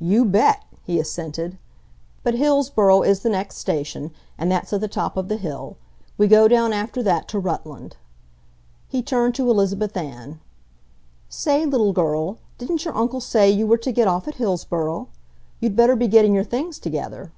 [0.00, 1.58] "You bet!" he assented.
[2.22, 5.76] "But Hillsboro is the next station and that's at the top of the hill.
[6.16, 7.98] We go down after that to Rutland."
[8.88, 14.08] He turned to Elizabeth Ann—"Say, little girl, didn't your uncle say you were to get
[14.08, 15.08] off at Hillsboro?
[15.60, 17.32] You'd better be getting your things together."